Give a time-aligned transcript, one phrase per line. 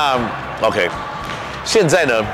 [0.00, 0.18] 那
[0.62, 0.88] OK，
[1.62, 2.24] 现在呢，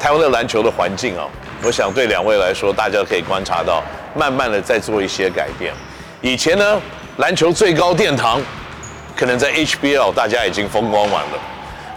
[0.00, 1.26] 台湾的篮球的环境啊，
[1.62, 3.82] 我想对两位来说，大家可以观察到，
[4.14, 5.74] 慢慢的在做一些改变。
[6.22, 6.80] 以前呢，
[7.18, 8.40] 篮球最高殿堂
[9.14, 11.38] 可能在 HBL，大家已经风光完了。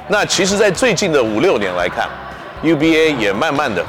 [0.09, 2.09] 那其实，在最近的五六年来看
[2.61, 3.81] ，UBA 也慢慢的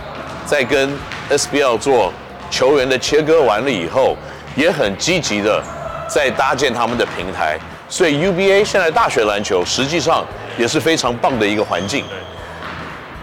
[0.47, 0.89] 在跟
[1.31, 2.13] SBL 做
[2.49, 4.17] 球员的切割完了以后，
[4.55, 5.61] 也很积极的
[6.09, 7.59] 在搭建他们的平台。
[7.89, 10.25] 所以 UBA 现在大学篮球实际上
[10.59, 12.05] 也是非常棒的一个环境。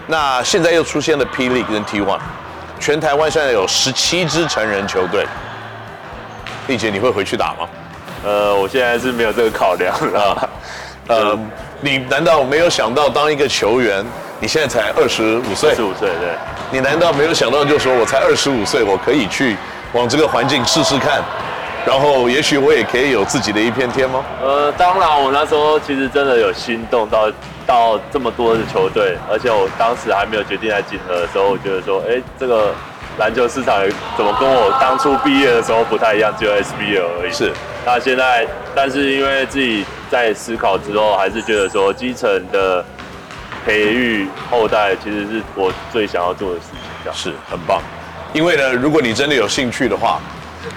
[0.08, 2.18] 那现在又出现了 P League 跟 T1，
[2.80, 5.26] 全台湾现在有十七支成人球队。
[6.68, 7.68] 丽姐，你会回去打吗？
[8.24, 10.50] 呃，我现在是没有这个考量了。
[11.08, 11.38] 呃，
[11.82, 14.04] 你难道没有想到当一个球员？
[14.40, 16.30] 你现在才二十五岁，二十五岁，对。
[16.72, 19.56] 你难道没有想到，就说我才二十五岁，我可以去
[19.94, 21.24] 往这个环境试试看？
[21.86, 24.26] 然后，也许我也可以有自己的一片天吗？
[24.42, 27.32] 呃，当然，我那时候其实真的有心动到
[27.66, 32.74] 到这么多的球队，而且我当时还没有决定来锦和的时候，我觉得说，哎，这个
[33.20, 33.80] 篮球市场
[34.18, 37.32] 怎么跟我当初毕业的时候不太一样，只有 SBL 而已。
[37.32, 37.54] 是。
[37.86, 42.84] 那现在，但是因为自己在思考之后，还是觉得说基层的
[43.64, 46.66] 培育后代，其实是我最想要做的事
[47.04, 47.14] 情。
[47.14, 47.80] 是，很棒。
[48.34, 50.20] 因为呢，如果你真的有兴趣的话。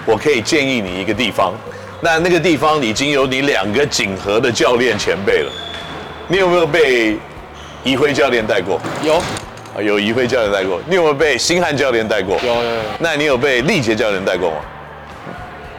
[0.04, 1.52] 我可以建议你一个地方，
[2.00, 5.52] 那那个地方已经有你两个锦和的教练前辈了。
[6.28, 7.16] 你有没有被
[7.84, 8.80] 怡辉教练带过？
[9.02, 10.80] 有，啊，有怡辉教练带过。
[10.86, 12.38] 你有没有被星汉教练带过？
[12.44, 12.80] 有，有，有。
[12.98, 14.56] 那你有被力杰教练带过吗？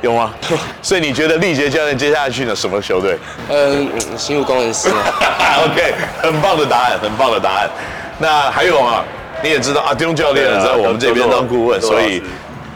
[0.02, 0.34] 有吗？
[0.82, 2.56] 所以你觉得力杰教练接下去呢？
[2.56, 3.18] 什么球队？
[3.50, 4.90] 嗯，新武工程师。
[5.66, 7.70] OK，很棒的答案，很棒的答案。
[8.18, 9.04] 那还有啊，
[9.44, 12.24] 你也知道阿丁教练在我们这边当顾问，所以。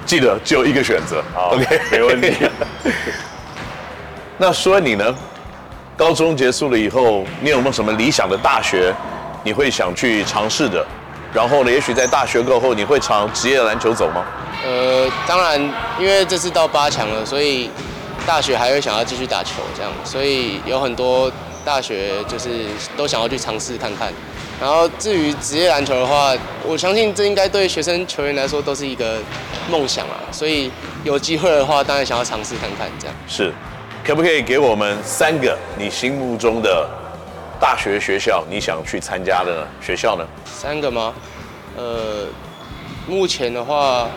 [0.06, 2.34] 记得只有一个选择，OK，没问题。
[4.38, 5.16] 那说你呢？
[5.96, 8.92] 高中结束了以后，你有没有什么理想的大学，
[9.44, 10.84] 你会想去尝试的？
[11.32, 14.26] 然后呢，也许在大学过后，你会朝职业篮球走吗？
[14.66, 15.62] 呃，当然，
[16.00, 17.70] 因为这次到八强了，所以
[18.26, 21.32] 大学还会想要继续打球，这样，所以有很多
[21.64, 22.66] 大学就是
[22.98, 24.12] 都想要去尝试看看。
[24.60, 26.34] 然后至于职业篮球的话，
[26.66, 29.20] 我相信这应该对学生球员来说都是一个
[29.70, 30.18] 梦想啊。
[30.32, 30.72] 所以
[31.04, 33.16] 有机会的话，当然想要尝试看看这样。
[33.28, 33.54] 是，
[34.06, 36.90] 可不可以给我们三个你心目中的
[37.60, 40.26] 大学学校你想去参加的学校呢？
[40.46, 41.14] 三个吗？
[41.78, 42.28] 呃，
[43.08, 44.08] 目前的话，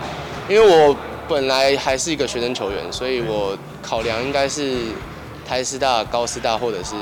[0.48, 0.96] 因为我
[1.28, 4.76] 本来还是一个学生球员，所以我考量应该是
[5.48, 6.94] 台师大、高师大，或者是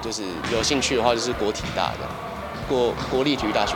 [0.00, 0.22] 就是
[0.52, 2.08] 有兴趣的话就是国体大的。
[2.68, 3.74] 国国立体育大学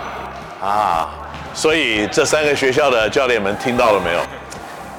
[0.62, 1.10] 啊，
[1.54, 4.20] 所以这三个学校的教练们听到了没有？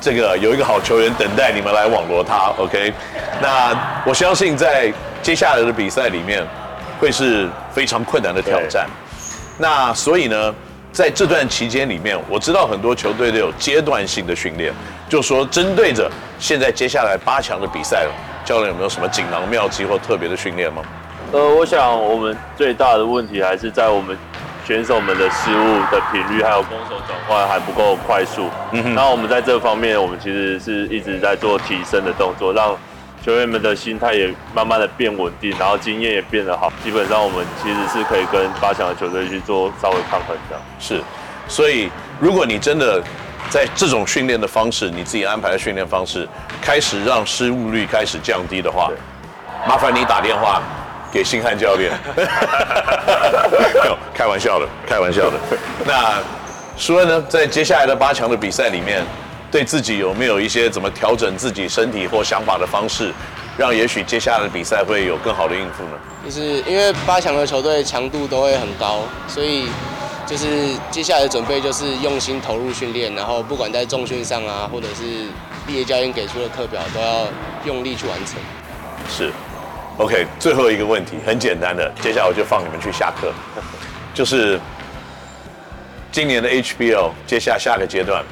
[0.01, 2.93] 这个有一个好球员等待你们来网罗他，OK？
[3.41, 3.73] 那
[4.05, 6.45] 我相信在接下来的比赛里面
[6.99, 8.87] 会是非常困难的挑战。
[9.57, 10.53] 那所以呢，
[10.91, 14.71] 在这段期间里面，我知道很多球队都有阶段性的训练，
[15.09, 18.11] 就说针对着现在接下来八强的比赛了，
[18.45, 20.83] 教练有没有什么锦囊妙计或特别的训练吗？
[21.31, 24.15] 呃，我想我们最大的问题还是在我们
[24.65, 28.49] 选手们的失误的频率，还有攻守转换还不够快速。
[28.71, 28.95] 嗯哼。
[28.95, 32.75] 那我们在这方面，我们其实是一直在做提升的动作，让
[33.23, 36.71] 球员们的心态也慢慢的变稳定，然后经验也变得好。
[36.83, 40.59] 基本上，我们其实是可以跟八强的球队去做稍微抗衡的。
[40.79, 40.99] 是，
[41.47, 41.89] 所以
[42.19, 42.99] 如果你真的
[43.49, 46.27] 在这种训练的方式，你自己安排的训练方式，
[46.59, 48.91] 开始让失误率开始降低的话，
[49.67, 50.59] 麻烦你打电话。
[51.15, 51.93] 给星汉教练，
[54.13, 55.37] 开玩笑的，开玩笑的。
[55.87, 56.21] 那
[56.77, 59.01] 舒恩呢，在接下来的八强的比赛里面，
[59.49, 63.13] 对自己有没有一些怎么调整自己身体或想法的方式，
[63.57, 65.91] 让也许接下来的比赛会有更好的应付呢？
[66.25, 69.69] 就是因为八强的球队强度都会很高，所以
[70.27, 70.45] 就是
[70.91, 75.29] 接下来的准备就是用心投入训练，然后不管在重训上啊，或者是
[75.65, 77.25] 毕业教练给出的课表，都要
[77.63, 78.35] 用力去完成。
[79.09, 79.31] 是。
[79.97, 83.31] OK，最后一个问题很简单的，接下来我就放你们去下课。
[84.13, 84.59] 就是
[86.11, 88.23] 今年的 HBL 接下下个阶段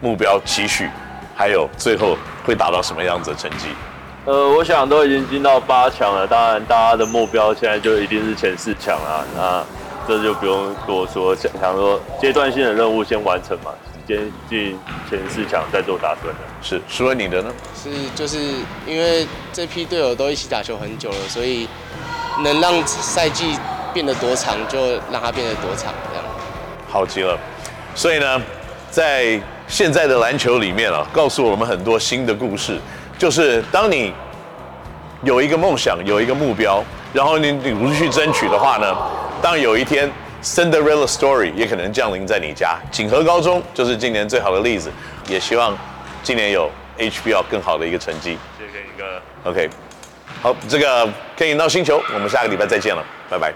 [0.00, 0.88] 目标期许，
[1.34, 3.68] 还有最后会达到什么样子的成绩？
[4.24, 9.24] 呃，我想都已经进到八强了，当然大家的目标现在就一定是前四强啦。
[9.36, 9.64] 那
[10.08, 13.70] 这就不用多说，想想说阶段性的任务先完成嘛。
[14.06, 14.78] 先进
[15.10, 16.40] 前四强再做打算的。
[16.62, 17.52] 是，除了你的呢？
[17.74, 18.38] 是，就是
[18.86, 21.68] 因为这批队友都一起打球很久了，所以
[22.42, 23.58] 能让赛季
[23.92, 24.78] 变得多长，就
[25.10, 26.24] 让它变得多长，这样。
[26.88, 27.36] 好极了。
[27.94, 28.40] 所以呢，
[28.90, 32.78] 在现在的篮球里面啊，告诉我们很多新的故事，
[33.18, 34.12] 就是当你
[35.24, 38.96] 有一个梦想，有一个目标，然后你努力去争取的话呢，
[39.42, 40.10] 当有一天
[40.46, 42.78] Cinderella Story 也可能降临在你家。
[42.92, 44.92] 锦和高中就是今年最好的例子，
[45.28, 45.76] 也希望
[46.22, 48.38] 今年有 HBL 更好的一个成绩。
[48.56, 49.50] 谢谢 Ken 哥。
[49.50, 49.68] OK，
[50.40, 51.04] 好，这个
[51.36, 53.52] Ken 引导星球，我们下个礼拜再见了，拜拜。